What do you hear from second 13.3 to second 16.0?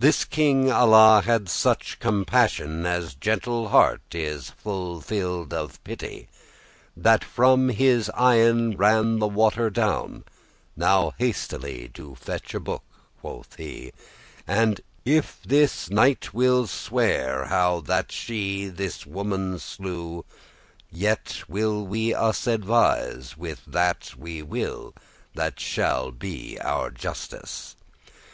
he; "And if this